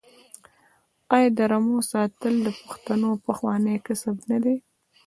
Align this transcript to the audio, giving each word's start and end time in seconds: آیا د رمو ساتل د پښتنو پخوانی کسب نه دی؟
آیا 1.15 1.29
د 1.37 1.39
رمو 1.51 1.77
ساتل 1.91 2.33
د 2.45 2.47
پښتنو 2.63 3.09
پخوانی 3.25 3.75
کسب 3.85 4.15
نه 4.31 4.37
دی؟ 4.43 4.55